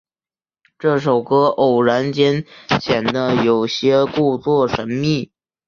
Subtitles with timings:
[0.79, 2.43] 这首歌偶然间
[2.81, 5.31] 显得有些故作神秘。